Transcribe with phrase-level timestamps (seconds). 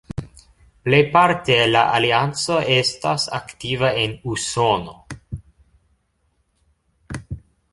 [0.85, 4.97] Plejparte la Alianco estas aktiva en Usono.